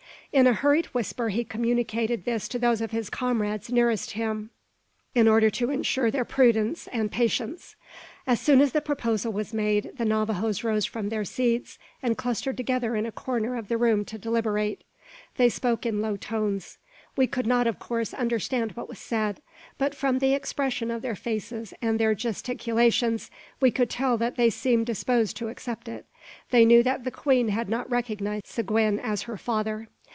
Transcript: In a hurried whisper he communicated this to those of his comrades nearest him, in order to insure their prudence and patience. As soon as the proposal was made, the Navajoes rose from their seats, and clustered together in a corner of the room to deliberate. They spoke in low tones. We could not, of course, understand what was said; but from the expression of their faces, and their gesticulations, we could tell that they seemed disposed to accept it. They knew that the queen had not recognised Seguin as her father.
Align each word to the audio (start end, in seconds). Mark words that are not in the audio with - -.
In 0.33 0.47
a 0.47 0.53
hurried 0.53 0.85
whisper 0.93 1.27
he 1.27 1.43
communicated 1.43 2.23
this 2.23 2.47
to 2.47 2.57
those 2.57 2.79
of 2.79 2.91
his 2.91 3.09
comrades 3.09 3.69
nearest 3.69 4.11
him, 4.11 4.49
in 5.13 5.27
order 5.27 5.49
to 5.49 5.69
insure 5.69 6.09
their 6.09 6.23
prudence 6.23 6.87
and 6.93 7.11
patience. 7.11 7.75
As 8.25 8.39
soon 8.39 8.61
as 8.61 8.71
the 8.71 8.79
proposal 8.79 9.33
was 9.33 9.53
made, 9.53 9.91
the 9.97 10.05
Navajoes 10.05 10.63
rose 10.63 10.85
from 10.85 11.09
their 11.09 11.25
seats, 11.25 11.77
and 12.01 12.17
clustered 12.17 12.55
together 12.55 12.95
in 12.95 13.05
a 13.05 13.11
corner 13.11 13.57
of 13.57 13.67
the 13.67 13.77
room 13.77 14.05
to 14.05 14.17
deliberate. 14.17 14.85
They 15.35 15.49
spoke 15.49 15.85
in 15.85 15.99
low 16.01 16.15
tones. 16.15 16.77
We 17.17 17.27
could 17.27 17.45
not, 17.45 17.67
of 17.67 17.77
course, 17.77 18.13
understand 18.13 18.71
what 18.71 18.87
was 18.87 18.99
said; 18.99 19.41
but 19.77 19.93
from 19.93 20.19
the 20.19 20.33
expression 20.33 20.89
of 20.91 21.01
their 21.01 21.13
faces, 21.17 21.73
and 21.81 21.99
their 21.99 22.15
gesticulations, 22.15 23.29
we 23.59 23.69
could 23.69 23.89
tell 23.89 24.17
that 24.19 24.37
they 24.37 24.49
seemed 24.49 24.85
disposed 24.85 25.35
to 25.37 25.49
accept 25.49 25.89
it. 25.89 26.05
They 26.51 26.63
knew 26.63 26.83
that 26.83 27.03
the 27.03 27.11
queen 27.11 27.49
had 27.49 27.67
not 27.67 27.91
recognised 27.91 28.47
Seguin 28.47 28.97
as 28.97 29.23
her 29.23 29.35
father. 29.35 29.89